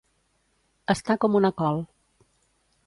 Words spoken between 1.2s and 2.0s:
com una col.